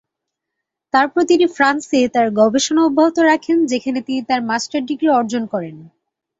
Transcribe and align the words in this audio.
তারপর 0.93 1.21
তিনি 1.23 1.45
ফ্রান্সে 1.55 1.99
তার 2.07 2.27
গবেষণা 2.39 2.81
অব্যাহত 2.85 3.17
রাখেন, 3.31 3.57
যেখানে 3.65 3.99
তিনি 4.01 4.21
তার 4.23 4.41
মাস্টার 4.41 4.81
ডিগ্রী 4.85 5.09
অর্জন 5.11 5.43
করেন। 5.45 5.75